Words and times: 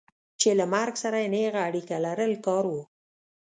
چې 0.39 0.49
له 0.59 0.65
مرګ 0.73 0.95
سره 1.03 1.17
یې 1.23 1.29
نېغه 1.33 1.61
اړیکه 1.67 1.95
لرل 2.05 2.33
کار 2.45 2.65
و. 2.73 2.75